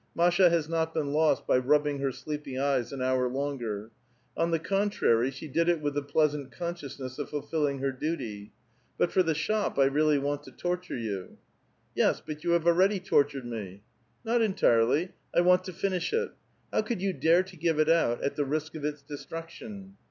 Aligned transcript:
Masba 0.17 0.49
has 0.49 0.67
not 0.67 0.95
been 0.95 1.13
lost 1.13 1.45
by 1.45 1.59
rubbing 1.59 1.99
her 1.99 2.11
sleepy 2.11 2.57
eyes 2.57 2.91
an 2.91 3.03
hour 3.03 3.29
longer; 3.29 3.91
on 4.35 4.49
the 4.49 4.57
contrary, 4.57 5.29
she 5.29 5.47
did 5.47 5.69
it 5.69 5.79
with 5.79 5.93
the 5.93 6.01
pleasant 6.01 6.51
con 6.51 6.73
sciousness 6.73 7.19
of 7.19 7.29
fulfilling 7.29 7.77
her 7.77 7.91
dut}'; 7.91 8.17
l^ut 8.99 9.11
for 9.11 9.21
the 9.21 9.35
shop, 9.35 9.77
I 9.77 9.83
really 9.85 10.17
want 10.19 10.41
to 10.45 10.51
torture 10.51 10.97
vou." 10.97 11.33
^" 11.37 11.37
Yes, 11.95 12.19
but 12.19 12.43
you 12.43 12.53
have 12.53 12.65
already 12.65 12.99
tortured 12.99 13.45
me."" 13.45 13.83
Not 14.25 14.41
entirely; 14.41 15.11
I 15.35 15.41
want 15.41 15.65
to 15.65 15.71
finish 15.71 16.11
it. 16.13 16.31
How 16.73 16.81
could 16.81 16.99
you 17.03 17.13
dare 17.13 17.43
to 17.43 17.55
give 17.55 17.77
it 17.77 17.87
out 17.87 18.23
at 18.23 18.35
the 18.35 18.43
risk 18.45 18.73
of 18.73 18.83
its 18.83 19.03
destruction 19.03 19.97